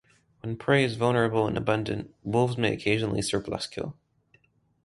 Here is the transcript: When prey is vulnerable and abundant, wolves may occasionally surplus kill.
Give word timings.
When 0.39 0.57
prey 0.57 0.83
is 0.83 0.95
vulnerable 0.95 1.45
and 1.45 1.55
abundant, 1.55 2.11
wolves 2.23 2.57
may 2.57 2.73
occasionally 2.73 3.21
surplus 3.21 3.67
kill. 3.67 3.95